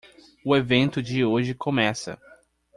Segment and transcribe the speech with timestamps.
[0.43, 2.19] O evento de hoje começa!